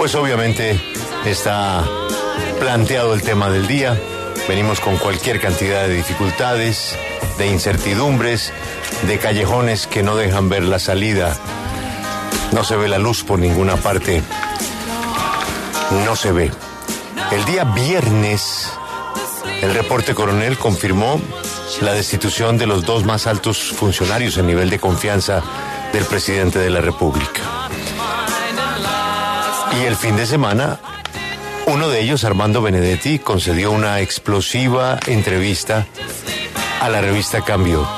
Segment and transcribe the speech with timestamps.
[0.00, 0.80] Pues obviamente
[1.26, 1.86] está
[2.58, 4.00] planteado el tema del día.
[4.48, 6.96] Venimos con cualquier cantidad de dificultades,
[7.36, 8.50] de incertidumbres,
[9.06, 11.36] de callejones que no dejan ver la salida.
[12.52, 14.22] No se ve la luz por ninguna parte.
[16.06, 16.50] No se ve.
[17.30, 18.70] El día viernes,
[19.60, 21.20] el reporte coronel confirmó
[21.82, 25.42] la destitución de los dos más altos funcionarios a nivel de confianza
[25.92, 27.59] del presidente de la República.
[29.80, 30.78] Y el fin de semana,
[31.66, 35.86] uno de ellos, Armando Benedetti, concedió una explosiva entrevista
[36.82, 37.88] a la revista Cambio.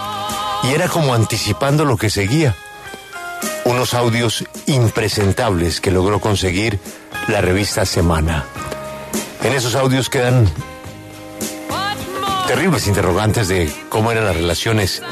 [0.63, 2.55] Y era como anticipando lo que seguía.
[3.65, 6.79] Unos audios impresentables que logró conseguir
[7.27, 8.45] la revista Semana.
[9.43, 10.49] En esos audios quedan
[12.47, 15.03] terribles interrogantes de cómo eran las relaciones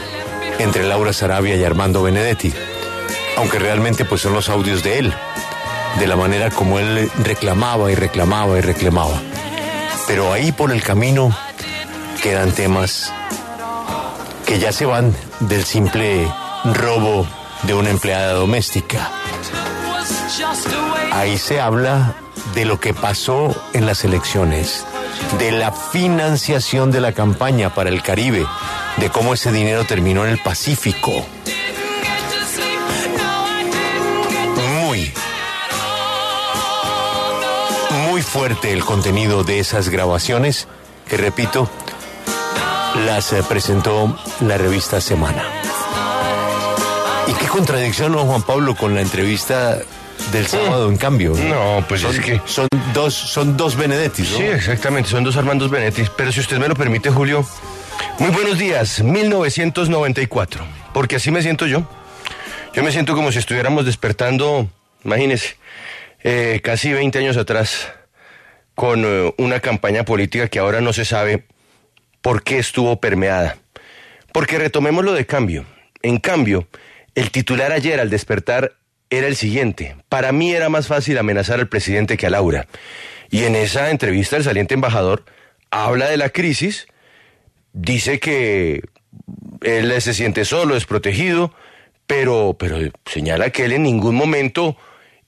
[0.61, 2.53] entre Laura Sarabia y Armando Benedetti,
[3.37, 5.15] aunque realmente pues son los audios de él,
[5.99, 9.21] de la manera como él reclamaba y reclamaba y reclamaba.
[10.07, 11.35] Pero ahí por el camino
[12.23, 13.13] quedan temas
[14.47, 16.29] que ya se van del simple
[16.65, 17.27] robo
[17.63, 19.11] de una empleada doméstica.
[21.13, 22.15] Ahí se habla
[22.55, 24.85] de lo que pasó en las elecciones,
[25.39, 28.47] de la financiación de la campaña para el Caribe,
[28.97, 31.13] de cómo ese dinero terminó en el Pacífico.
[38.31, 40.69] Fuerte el contenido de esas grabaciones,
[41.09, 41.69] que repito,
[43.05, 45.45] las eh, presentó la revista Semana.
[47.27, 49.81] ¿Y qué contradicción, ¿no, Juan Pablo, con la entrevista
[50.31, 51.35] del sábado, en cambio?
[51.35, 52.41] No, pues son, es que...
[52.45, 54.39] Son dos, son dos Benedettis, ¿no?
[54.39, 56.05] Sí, exactamente, son dos Armandos Benetti.
[56.17, 57.45] Pero si usted me lo permite, Julio,
[58.21, 60.65] muy buenos días, 1994,
[60.95, 61.83] porque así me siento yo.
[62.75, 64.69] Yo me siento como si estuviéramos despertando,
[65.05, 65.57] imagínese,
[66.23, 67.89] eh, casi 20 años atrás,
[68.75, 71.45] con eh, una campaña política que ahora no se sabe
[72.23, 73.59] por qué estuvo permeada.
[74.33, 75.67] Porque retomemos lo de cambio.
[76.03, 76.69] En cambio,
[77.15, 78.73] el titular ayer al despertar
[79.11, 79.97] era el siguiente.
[80.09, 82.67] Para mí era más fácil amenazar al presidente que a Laura.
[83.31, 85.25] Y en esa entrevista el saliente embajador
[85.71, 86.87] habla de la crisis,
[87.73, 88.83] dice que
[89.63, 91.53] él se siente solo, desprotegido,
[92.07, 94.77] pero, pero señala que él en ningún momento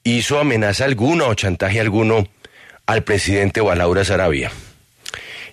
[0.04, 2.26] hizo amenaza alguna o chantaje alguno
[2.92, 4.52] al presidente o a Laura Sarabia.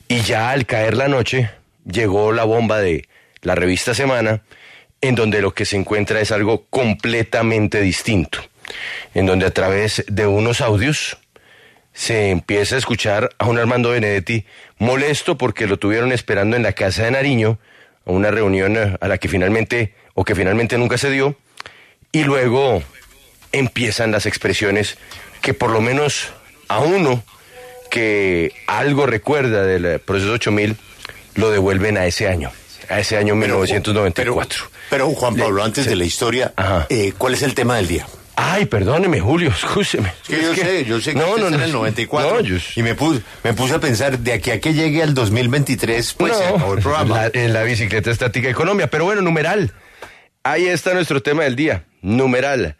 [0.09, 1.49] Y ya al caer la noche
[1.85, 3.07] llegó la bomba de
[3.41, 4.41] la revista Semana,
[4.99, 8.39] en donde lo que se encuentra es algo completamente distinto,
[9.13, 11.17] en donde a través de unos audios
[11.93, 14.45] se empieza a escuchar a un Armando Benedetti
[14.77, 17.57] molesto porque lo tuvieron esperando en la casa de Nariño,
[18.05, 21.37] a una reunión a la que finalmente, o que finalmente nunca se dio,
[22.11, 22.83] y luego
[23.53, 24.97] empiezan las expresiones
[25.41, 26.33] que por lo menos
[26.69, 27.21] a uno
[27.91, 30.77] que algo recuerda del proceso 8000
[31.35, 32.51] lo devuelven a ese año,
[32.89, 34.69] a ese año 1994.
[34.89, 36.53] Pero, Juan Pablo, antes de la historia,
[36.89, 38.07] eh, ¿cuál es el tema del día?
[38.35, 40.13] Ay, perdóneme, Julio, escúcheme.
[40.23, 43.21] Es que yo sé, yo sé que no, no, en el 94 y me puse,
[43.43, 46.81] me puse a pensar de aquí a que llegue al 2023, pues se acabó el
[46.81, 47.29] programa.
[47.33, 48.87] en la bicicleta estática de Colombia.
[48.87, 49.73] Pero bueno, numeral.
[50.43, 51.83] Ahí está nuestro tema del día.
[52.01, 52.77] Numeral.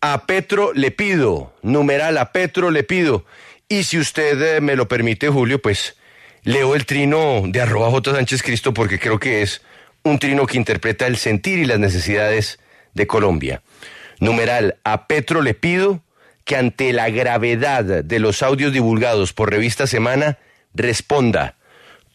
[0.00, 1.52] A Petro le pido.
[1.62, 3.24] Numeral, a Petro le pido.
[3.68, 5.96] Y si usted eh, me lo permite, Julio, pues
[6.44, 8.12] leo el trino de arroba J.
[8.12, 9.60] Sánchez Cristo porque creo que es
[10.04, 12.60] un trino que interpreta el sentir y las necesidades
[12.94, 13.62] de Colombia.
[14.20, 16.02] Numeral, a Petro le pido
[16.44, 20.38] que ante la gravedad de los audios divulgados por Revista Semana,
[20.74, 21.56] responda.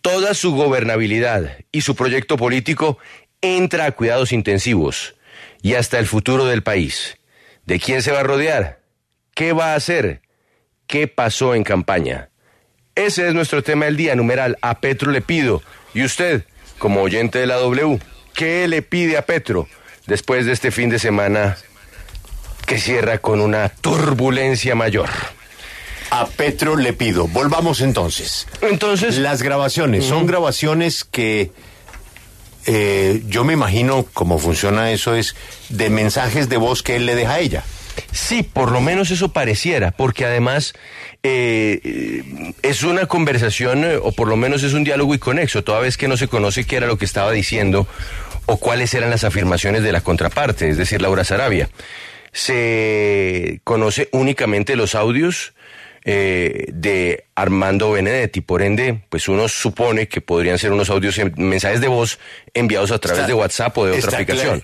[0.02, 2.98] Toda su gobernabilidad y su proyecto político
[3.42, 5.16] entra a cuidados intensivos
[5.62, 7.18] y hasta el futuro del país.
[7.66, 8.80] ¿De quién se va a rodear?
[9.34, 10.22] ¿Qué va a hacer?
[10.88, 12.30] ¿Qué pasó en campaña?
[12.96, 14.58] Ese es nuestro tema del día, numeral.
[14.62, 15.64] A Petro le pido.
[15.94, 16.46] ¿Y usted,
[16.78, 18.00] como oyente de la W,
[18.34, 19.68] qué le pide a Petro
[20.06, 21.58] después de este fin de semana
[22.66, 25.10] que cierra con una turbulencia mayor?
[26.12, 27.28] A Petro le pido.
[27.28, 28.48] Volvamos entonces.
[28.62, 29.18] Entonces.
[29.18, 30.06] Las grabaciones.
[30.06, 31.52] Son grabaciones que.
[32.66, 35.36] Eh, yo me imagino cómo funciona eso es
[35.70, 37.64] de mensajes de voz que él le deja a ella.
[38.12, 40.74] Sí, por lo menos eso pareciera, porque además
[41.24, 42.24] eh,
[42.62, 46.08] es una conversación, eh, o por lo menos es un diálogo inconexo, toda vez que
[46.08, 47.88] no se conoce qué era lo que estaba diciendo
[48.46, 51.70] o cuáles eran las afirmaciones de la contraparte, es decir, Laura Sarabia.
[52.32, 55.53] Se conoce únicamente los audios
[56.06, 61.82] eh, de Armando Benedetti, por ende, pues uno supone que podrían ser unos audios, mensajes
[61.82, 62.20] de voz
[62.54, 64.64] enviados a través Está- de WhatsApp o de otra aplicación.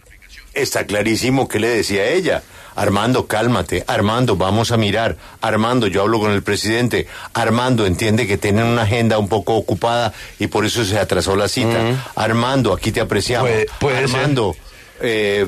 [0.53, 2.43] está clarísimo que le decía ella.
[2.75, 3.83] Armando, cálmate.
[3.87, 5.17] Armando, vamos a mirar.
[5.41, 7.07] Armando, yo hablo con el presidente.
[7.33, 11.49] Armando, entiende que tienen una agenda un poco ocupada y por eso se atrasó la
[11.49, 12.09] cita.
[12.15, 13.49] Armando, aquí te apreciamos.
[13.81, 14.55] Armando.
[15.01, 15.45] Eh,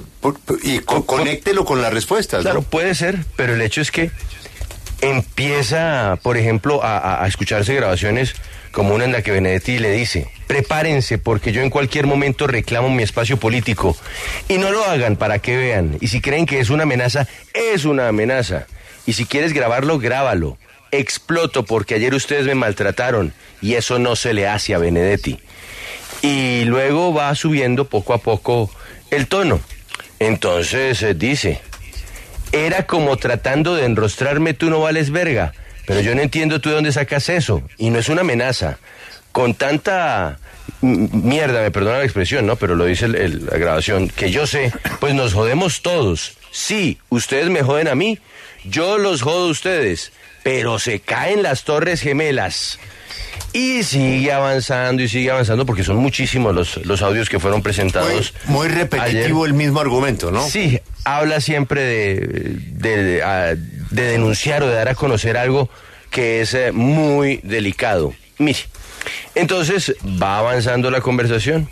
[0.63, 2.41] y conéctelo con las respuestas.
[2.41, 4.11] Claro, puede ser, pero el hecho es que
[5.01, 8.36] empieza, por ejemplo, a, escucharse grabaciones
[8.71, 12.89] como una en la que Benedetti le dice, prepárense porque yo en cualquier momento reclamo
[12.89, 13.98] mi espacio político.
[14.48, 15.98] Y no lo hagan para que vean.
[16.00, 18.68] Y si creen que es una amenaza, es una amenaza.
[19.06, 20.57] Y si quieres grabarlo, grábalo.
[20.92, 25.39] Exploto porque ayer ustedes me maltrataron y eso no se le hace a Benedetti.
[26.21, 28.69] Y luego va subiendo poco a poco
[29.09, 29.59] el tono.
[30.19, 31.62] Entonces eh, dice,
[32.51, 35.53] era como tratando de enrostrarme tú no vales verga.
[35.86, 37.63] Pero yo no entiendo tú de dónde sacas eso.
[37.77, 38.77] Y no es una amenaza.
[39.31, 40.39] Con tanta
[40.81, 42.56] mierda, me perdona la expresión, ¿no?
[42.56, 46.33] Pero lo dice la grabación, que yo sé, pues nos jodemos todos.
[46.51, 48.19] Sí, ustedes me joden a mí,
[48.63, 50.12] yo los jodo a ustedes,
[50.44, 52.80] pero se caen las torres gemelas.
[53.53, 58.33] Y sigue avanzando y sigue avanzando porque son muchísimos los, los audios que fueron presentados.
[58.45, 60.48] Muy, repetitivo el mismo argumento, ¿no?
[60.48, 62.19] Sí, habla siempre de,
[62.71, 63.57] de,
[63.89, 65.69] denunciar o de dar a conocer algo
[66.09, 68.13] que es eh, muy delicado.
[68.38, 68.59] Mire,
[69.36, 71.69] entonces va avanzando la conversación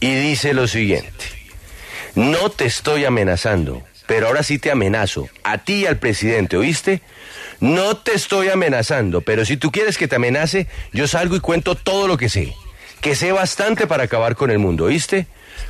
[0.00, 1.24] y dice lo siguiente.
[2.14, 5.28] No te estoy amenazando, pero ahora sí te amenazo.
[5.44, 7.02] A ti y al presidente, ¿oíste?
[7.60, 11.74] No te estoy amenazando, pero si tú quieres que te amenace, yo salgo y cuento
[11.74, 12.54] todo lo que sé.
[13.00, 15.26] Que sé bastante para acabar con el mundo, ¿oíste?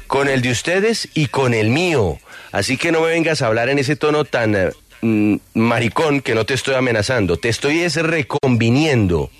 [0.06, 2.18] Con el de ustedes y con el mío.
[2.52, 4.70] Así que no me vengas a hablar en ese tono tan eh,
[5.02, 7.36] mm, maricón que no te estoy amenazando.
[7.36, 9.30] Te estoy es reconviniendo.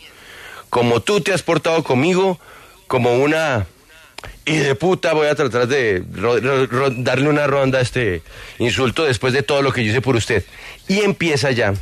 [0.71, 2.39] Como tú te has portado conmigo,
[2.87, 3.67] como una
[4.45, 6.05] y de puta voy a tratar de
[6.99, 8.23] darle una ronda a este
[8.59, 10.45] insulto después de todo lo que yo hice por usted.
[10.87, 11.75] Y empieza ya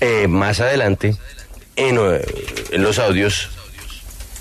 [0.00, 1.16] eh, más adelante
[1.76, 2.24] en, eh,
[2.70, 3.50] en los audios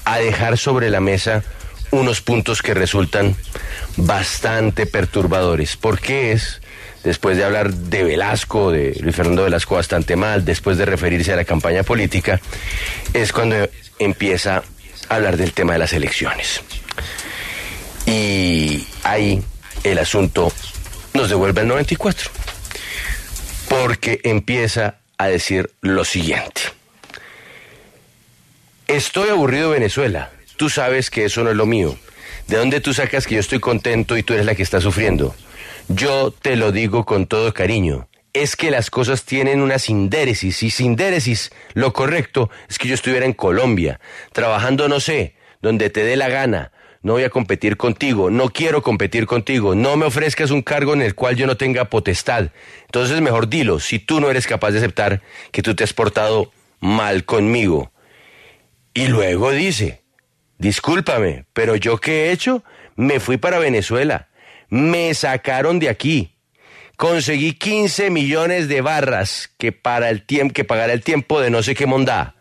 [0.06, 1.44] a dejar sobre la mesa
[1.92, 3.36] unos puntos que resultan
[3.98, 5.78] bastante perturbadores.
[5.78, 6.62] porque es?
[7.04, 11.36] Después de hablar de Velasco, de Luis Fernando Velasco bastante mal, después de referirse a
[11.36, 12.40] la campaña política,
[13.14, 13.70] es cuando
[14.00, 14.64] empieza
[15.10, 16.62] a hablar del tema de las elecciones.
[18.06, 19.44] Y ahí
[19.84, 20.52] el asunto
[21.14, 22.32] nos devuelve al 94,
[23.68, 26.62] porque empieza a decir lo siguiente.
[28.94, 30.30] Estoy aburrido Venezuela.
[30.56, 31.98] Tú sabes que eso no es lo mío.
[32.48, 35.34] ¿De dónde tú sacas que yo estoy contento y tú eres la que está sufriendo?
[35.88, 38.08] Yo te lo digo con todo cariño.
[38.34, 43.26] Es que las cosas tienen una sindéresis y sindéresis, lo correcto es que yo estuviera
[43.26, 44.00] en Colombia,
[44.32, 48.84] trabajando, no sé, donde te dé la gana, no voy a competir contigo, no quiero
[48.84, 52.52] competir contigo, no me ofrezcas un cargo en el cual yo no tenga potestad.
[52.86, 56.52] Entonces mejor dilo, si tú no eres capaz de aceptar que tú te has portado
[56.80, 57.93] mal conmigo.
[58.94, 60.04] Y luego dice,
[60.58, 62.64] discúlpame, pero yo qué he hecho?
[62.96, 64.30] Me fui para Venezuela,
[64.70, 66.36] me sacaron de aquí,
[66.96, 71.74] conseguí 15 millones de barras que, para el que pagará el tiempo de no sé
[71.74, 72.36] qué mondá.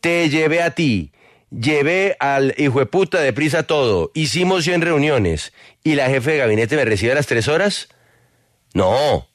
[0.00, 1.14] Te llevé a ti,
[1.60, 5.52] Llevé al hijo de puta de prisa todo, hicimos 100 reuniones
[5.84, 7.88] y la jefe de gabinete me recibe a las tres horas.
[8.72, 9.28] No.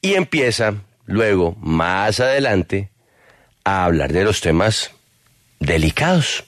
[0.00, 0.74] Y empieza
[1.04, 2.90] luego, más adelante,
[3.62, 4.90] a hablar de los temas
[5.60, 6.44] delicados.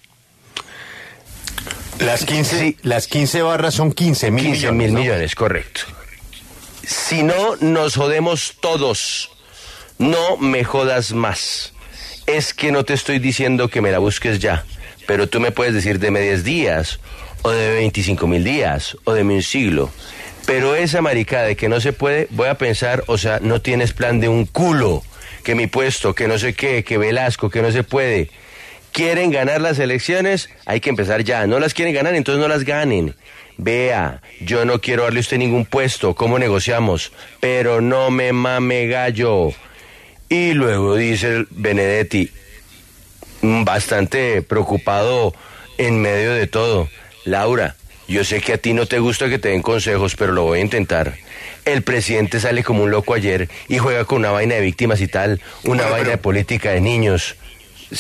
[1.99, 5.81] Las 15, las 15 barras son 15 mil 15 mil millones, correcto.
[6.85, 9.31] Si no, nos jodemos todos.
[9.99, 11.73] No me jodas más.
[12.27, 14.65] Es que no te estoy diciendo que me la busques ya
[15.09, 17.01] pero tú me puedes decir de 10 días,
[17.41, 19.91] o de 25 mil días, o de un siglo.
[20.45, 23.95] Pero esa maricada de que no se puede, voy a pensar, o sea, no tienes
[23.95, 25.03] plan de un culo,
[25.45, 28.29] que mi puesto, que no sé qué, que Velasco, que no se puede.
[28.99, 31.47] Quieren ganar las elecciones, hay que empezar ya.
[31.47, 33.15] No las quieren ganar, entonces no las ganen.
[33.57, 37.13] Vea, yo no quiero darle a usted ningún puesto, ¿cómo negociamos?
[37.39, 39.53] Pero no me mame gallo.
[40.29, 42.33] Y luego dice Benedetti,
[43.41, 45.33] bastante preocupado
[45.77, 46.89] en medio de todo.
[47.25, 47.77] Laura,
[48.09, 50.59] yo sé que a ti no te gusta que te den consejos, pero lo voy
[50.59, 51.15] a intentar.
[51.65, 55.07] El presidente sale como un loco ayer y juega con una vaina de víctimas y
[55.07, 57.37] tal, una vaina de política de niños.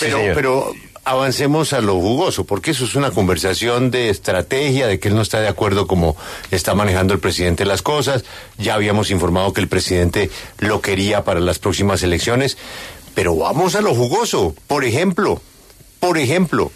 [0.00, 0.74] pero, pero
[1.10, 5.22] avancemos a lo jugoso, porque eso es una conversación de estrategia, de que él no
[5.22, 6.16] está de acuerdo como
[6.50, 8.24] está manejando el presidente las cosas.
[8.58, 12.58] Ya habíamos informado que el presidente lo quería para las próximas elecciones.
[13.14, 14.54] Pero vamos a lo jugoso.
[14.66, 15.42] Por ejemplo,
[15.98, 16.70] por ejemplo,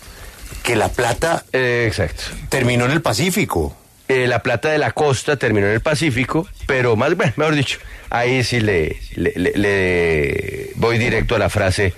[0.62, 2.25] que la plata exacto.
[2.49, 3.77] terminó en el Pacífico.
[4.09, 7.79] eh, la plata de la costa terminó en el Pacífico, pero más, bueno, mejor dicho,
[8.11, 11.95] ahí sí le, le, le- le voy directo a la frase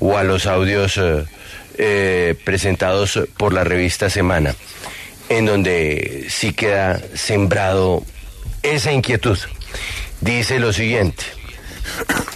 [0.00, 1.24] o a los audios eh,
[1.78, 4.54] eh, presentados por la revista Semana,
[5.28, 8.04] en donde sí queda sembrado
[8.62, 9.38] esa inquietud.
[10.20, 11.24] Dice lo siguiente.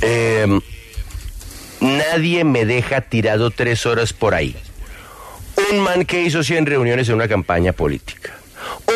[0.00, 0.60] em,
[1.80, 4.56] nadie me deja tirado tres horas por ahí.
[5.70, 8.36] Un man que hizo 100 reuniones en una campaña política.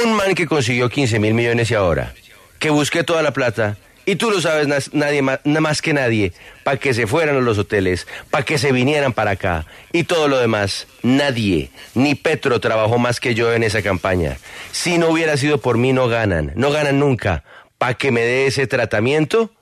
[0.04, 2.14] Un man que consiguió 15 mil millones y ahora.
[2.58, 3.76] Que busqué toda la plata.
[4.04, 6.32] Y tú lo sabes nadie más, nada más que nadie.
[6.64, 8.06] Para que se fueran a los hoteles.
[8.30, 9.66] Para que se vinieran para acá.
[9.92, 10.86] Y todo lo demás.
[11.02, 11.70] Nadie.
[11.94, 14.38] Ni Petro trabajó más que yo en esa campaña.
[14.72, 16.52] Si no hubiera sido por mí no ganan.
[16.56, 17.44] No ganan nunca.
[17.78, 19.52] Para que me dé ese tratamiento.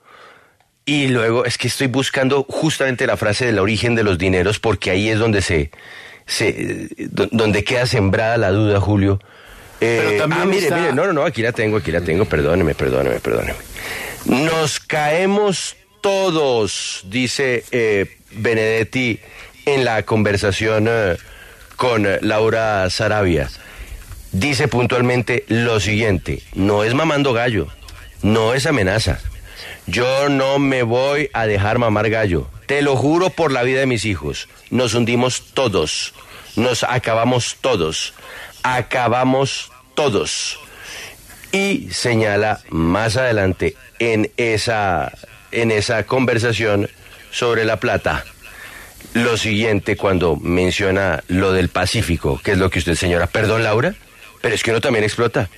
[0.86, 4.90] Y luego es que estoy buscando justamente la frase del origen de los dineros porque
[4.90, 5.70] ahí es donde se,
[6.26, 9.20] se eh, do- donde queda sembrada la duda, Julio.
[9.82, 12.00] Eh, Pero también ah, mire, está- mire, no, no, no, aquí la tengo, aquí la
[12.00, 13.54] tengo, perdóneme, perdóneme, perdóneme.
[14.24, 19.18] Nos caemos todos, dice eh, Benedetti
[19.66, 21.16] en la conversación eh,
[21.76, 23.50] con Laura Sarabia.
[24.32, 27.68] Dice puntualmente lo siguiente, no es mamando gallo,
[28.22, 29.20] no es amenaza.
[29.86, 32.48] Yo no me voy a dejar mamar gallo.
[32.66, 34.48] Te lo juro por la vida de mis hijos.
[34.70, 36.14] Nos hundimos todos.
[36.54, 38.14] Nos acabamos todos.
[38.62, 40.60] Acabamos todos.
[41.52, 45.12] Y señala más adelante en esa,
[45.50, 46.88] en esa conversación
[47.30, 48.24] sobre la plata
[49.14, 53.94] lo siguiente cuando menciona lo del Pacífico, que es lo que usted, señora, perdón, Laura,
[54.40, 55.48] pero es que uno también explota.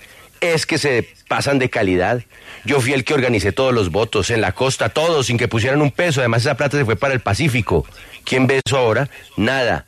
[0.41, 2.23] Es que se pasan de calidad.
[2.65, 5.83] Yo fui el que organicé todos los votos en la costa, todos, sin que pusieran
[5.83, 6.21] un peso.
[6.21, 7.87] Además, esa plata se fue para el Pacífico.
[8.25, 9.09] ¿Quién ve eso ahora?
[9.37, 9.87] Nada.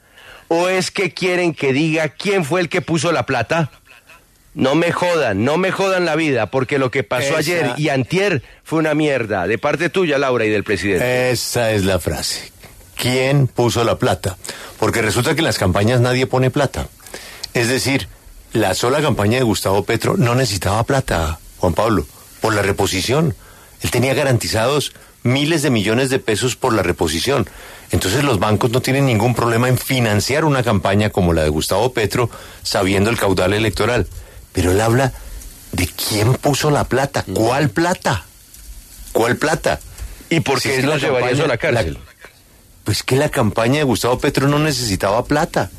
[0.49, 3.71] ¿O es que quieren que diga quién fue el que puso la plata?
[4.55, 7.89] No me jodan, no me jodan la vida, porque lo que pasó Esa- ayer y
[7.89, 11.31] antier fue una mierda, de parte tuya, Laura, y del presidente.
[11.31, 12.53] Esa es la frase.
[12.97, 14.37] ¿Quién puso la plata?
[14.79, 16.87] Porque resulta que en las campañas nadie pone plata.
[17.53, 18.09] Es decir,
[18.53, 22.07] la sola campaña de Gustavo Petro no necesitaba plata, Juan Pablo,
[22.41, 23.35] por la reposición.
[23.83, 24.93] Él tenía garantizados
[25.25, 27.49] miles de millones de pesos por la reposición.
[27.91, 31.93] Entonces los bancos no tienen ningún problema en financiar una campaña como la de Gustavo
[31.93, 32.31] Petro
[32.63, 34.07] sabiendo el caudal electoral.
[34.55, 35.13] Pero él habla
[35.73, 38.25] de quién puso la plata, cuál plata,
[39.13, 39.81] cuál plata.
[40.31, 41.99] ¿Y por Si qué es que no la llevaría eso a la cárcel?
[42.85, 45.71] Pues que la campaña de Gustavo Petro no necesitaba plata.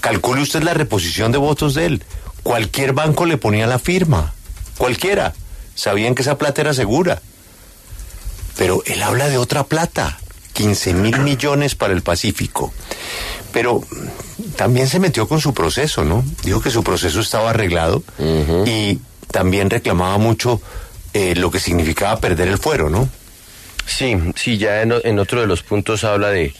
[0.00, 2.04] Calcule usted la reposición de votos de él.
[2.42, 4.32] Cualquier banco le ponía la firma.
[4.78, 5.34] Cualquiera.
[5.74, 7.20] Sabían que esa plata era segura.
[8.56, 10.18] Pero él habla de otra plata.
[10.52, 12.72] 15 mil millones para el Pacífico.
[13.52, 13.82] Pero
[14.56, 16.24] también se metió con su proceso, ¿no?
[16.42, 18.02] Dijo que su proceso estaba arreglado
[18.66, 18.98] y
[19.30, 20.60] también reclamaba mucho
[21.14, 23.08] eh, lo que significaba perder el fuero, ¿no?
[23.84, 26.54] Sí, sí, ya en, otro de los puntos habla de,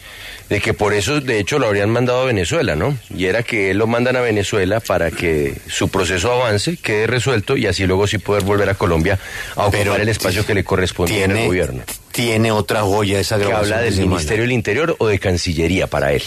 [0.49, 2.97] de que por eso, de hecho, lo habrían mandado a Venezuela, ¿no?
[3.15, 7.55] Y era que él lo mandan a Venezuela para que su proceso avance, quede resuelto
[7.55, 9.19] y así luego sí poder volver a Colombia
[9.55, 11.83] a ocupar Pero el espacio que le corresponde el gobierno.
[12.11, 13.73] Tiene otra joya esa Que grabación.
[13.73, 14.05] habla de del.
[14.05, 16.23] Ministerio del Interior o de Cancillería para él.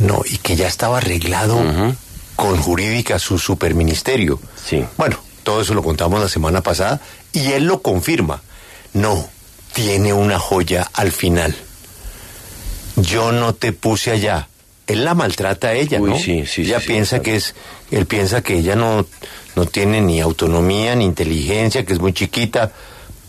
[0.00, 1.62] No, y que ya estaba arreglado
[2.36, 4.40] con jurídica su superministerio.
[4.64, 4.84] Sí.
[4.96, 7.00] Bueno, todo eso lo contamos la semana pasada
[7.32, 8.42] y él lo confirma.
[8.94, 9.28] No,
[9.74, 11.54] tiene una joya al final.
[12.96, 14.48] Yo no te puse allá.
[14.86, 16.18] Él la maltrata a ella, Uy, ¿no?
[16.18, 17.22] sí, sí, ella sí, sí, piensa claro.
[17.22, 17.54] que es,
[17.92, 19.06] él piensa que ella no,
[19.54, 22.72] no tiene ni autonomía ni inteligencia, que es muy chiquita,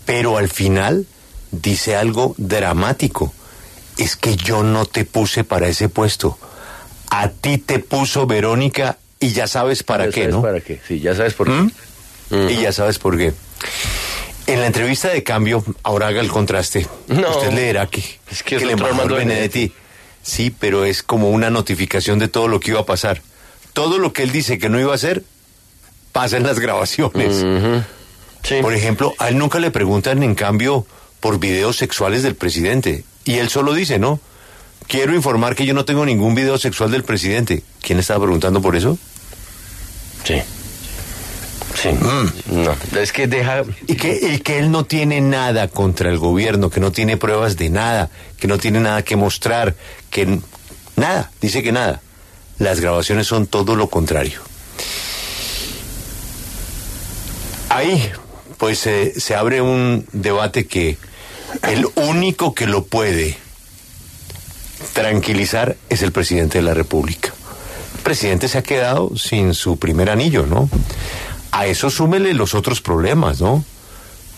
[0.04, 1.06] pero al final
[1.52, 3.32] dice algo dramático.
[3.98, 6.38] Es que yo no te puse para ese puesto.
[7.14, 10.42] A ti te puso Verónica y ya sabes para Ya qué, sabes ¿no?
[10.42, 10.80] ¿Para qué?
[10.88, 11.52] Sí, ya sabes por qué.
[11.52, 11.70] ¿Mm?
[12.30, 12.48] Ujú.
[12.48, 13.34] Y ya sabes por qué.
[14.46, 16.86] En la entrevista de cambio, ahora haga el contraste.
[17.08, 17.28] No.
[17.30, 19.72] Usted leerá que, Es que es el embajador Benedetti.
[20.22, 23.20] Sí, pero es como una notificación de todo lo que iba a pasar.
[23.74, 25.22] Todo lo que él dice que no iba a hacer,
[26.12, 27.44] pasa en las grabaciones.
[28.42, 28.56] Sí.
[28.62, 30.86] Por ejemplo, a él nunca le preguntan, en cambio,
[31.20, 33.04] por videos sexuales del presidente.
[33.24, 34.18] Y él solo dice, ¿no?
[34.86, 37.62] Quiero informar que yo no tengo ningún video sexual del presidente.
[37.80, 38.98] ¿Quién estaba preguntando por eso?
[40.24, 40.42] Sí.
[41.74, 41.88] Sí.
[41.88, 42.64] Mm.
[42.64, 43.62] No, es que deja...
[43.86, 47.56] Y que, y que él no tiene nada contra el gobierno, que no tiene pruebas
[47.56, 49.74] de nada, que no tiene nada que mostrar,
[50.10, 50.38] que
[50.96, 52.00] nada, dice que nada.
[52.58, 54.40] Las grabaciones son todo lo contrario.
[57.70, 58.10] Ahí,
[58.58, 60.98] pues eh, se abre un debate que
[61.62, 63.38] el único que lo puede
[64.92, 67.32] tranquilizar es el presidente de la República.
[67.96, 70.68] El presidente se ha quedado sin su primer anillo, ¿no?
[71.52, 73.64] A eso súmele los otros problemas, ¿no?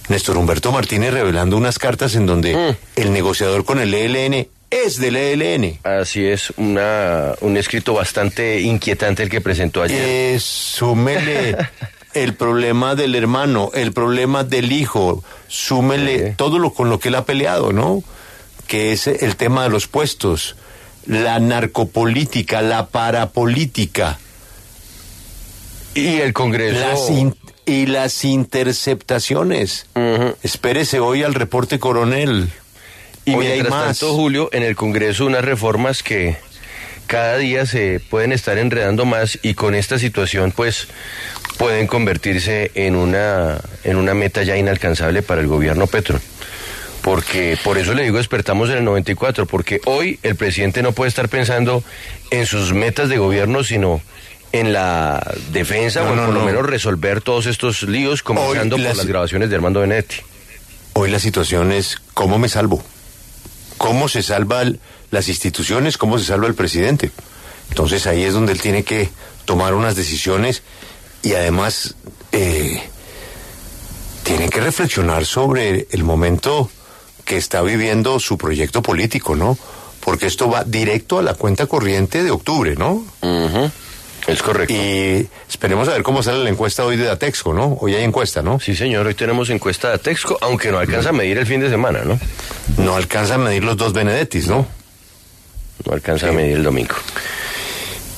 [0.09, 3.01] Néstor Humberto Martínez revelando unas cartas en donde Mm.
[3.01, 5.79] el negociador con el ELN es del ELN.
[5.85, 10.03] Así es, una, un escrito bastante inquietante el que presentó ayer.
[10.05, 11.57] Eh, súmele
[12.15, 16.35] el problema del hermano, el problema del hijo, súmele Sí.
[16.37, 18.03] todo lo con lo que él ha peleado, ¿no?
[18.67, 20.57] Que es el tema de los puestos,
[21.07, 24.19] la narcopolítica, la parapolítica,
[25.95, 26.79] y el Congreso...
[26.81, 29.87] las in- y las interceptaciones.
[30.43, 32.51] Espérese hoy al reporte coronel.
[33.25, 33.99] Y Hoy hay mientras más.
[33.99, 36.37] tanto, Julio, en el Congreso unas reformas que
[37.07, 40.89] cada día se pueden estar enredando más y con esta situación pues
[41.57, 46.21] pueden convertirse en una, en una meta ya inalcanzable para el gobierno Petro.
[47.05, 51.11] Porque por eso le digo despertamos en el 94, porque hoy el presidente no puede
[51.11, 51.85] estar pensando
[52.31, 54.01] en sus metas de gobierno, sino
[54.53, 56.47] en la defensa No, o no, por lo no.
[56.47, 60.17] menos resolver todos estos líos, comenzando por las- las grabaciones de Armando Benetti.
[60.95, 62.83] Hoy la situación es cómo me salvo.
[63.77, 64.79] ¿Cómo se salvan
[65.11, 65.99] las instituciones?
[65.99, 67.11] ¿Cómo se salva el presidente?
[67.69, 69.11] Entonces ahí es donde él tiene que
[69.45, 70.63] tomar unas decisiones
[71.23, 71.97] y además
[72.33, 72.81] eh,
[74.23, 76.71] tiene que reflexionar sobre el momento
[77.25, 79.59] que está viviendo su proyecto político, ¿no?
[80.01, 83.05] Porque esto va directo a la cuenta corriente de octubre, ¿no?
[84.27, 84.73] Es correcto.
[84.73, 87.77] Y esperemos a ver cómo sale la encuesta hoy de Datexco, ¿no?
[87.81, 88.59] Hoy hay encuesta, ¿no?
[88.59, 91.69] Sí, señor, hoy tenemos encuesta de Texco, aunque no alcanza a medir el fin de
[91.69, 92.19] semana, ¿no?
[92.79, 94.67] No alcanza a medir los dos Benedettis, ¿no?
[95.85, 96.95] No alcanza a medir el domingo.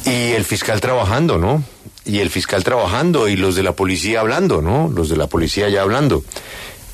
[0.05, 1.65] Y el fiscal trabajando, ¿no?
[2.05, 4.89] Y el fiscal trabajando y los de la policía hablando, ¿no?
[4.89, 6.23] Los de la policía ya hablando.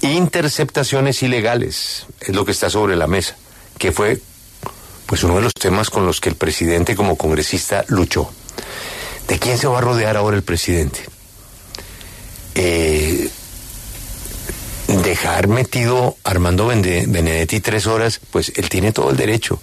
[0.03, 3.37] Interceptaciones ilegales es lo que está sobre la mesa,
[3.79, 4.21] que fue
[5.07, 8.29] pues uno de los temas con los que el presidente como congresista luchó.
[9.29, 11.01] ¿De quién se va a rodear ahora el presidente?
[12.57, 13.31] Eh,
[14.89, 19.61] dejar metido Armando Benedetti tres horas, pues él tiene todo el derecho.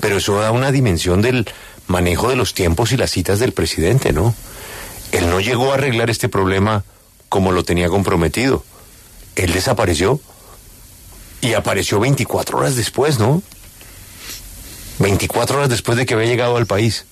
[0.00, 1.48] Pero eso da una dimensión del
[1.86, 4.34] manejo de los tiempos y las citas del presidente, ¿no?
[5.12, 6.84] Él no llegó a arreglar este problema
[7.30, 8.64] como lo tenía comprometido.
[9.38, 10.20] Él desapareció
[11.40, 13.40] y apareció 24 horas después, ¿no?
[14.98, 17.06] 24 horas después de que había llegado al país.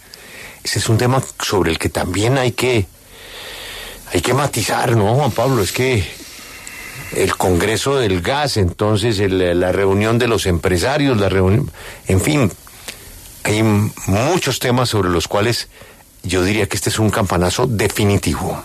[0.65, 2.87] Ese es un tema sobre el que también hay que
[4.13, 5.63] hay que matizar, ¿no, Juan Pablo?
[5.63, 6.05] Es que
[7.15, 11.71] el Congreso del Gas, entonces la reunión de los empresarios, la reunión,
[12.09, 12.53] en fin,
[13.45, 15.69] hay muchos temas sobre los cuales
[16.25, 18.61] yo diría que este es un campanazo definitivo.